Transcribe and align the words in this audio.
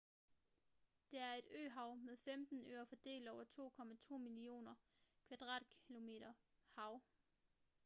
det 1.11 1.19
er 1.19 1.33
et 1.33 1.47
øhav 1.51 1.95
med 1.97 2.17
15 2.17 2.63
øer 2.65 2.85
fordelt 2.85 3.27
over 3.29 3.43
2,2 3.43 4.17
millioner 4.17 4.75
km2 5.31 6.31
hav 6.75 7.01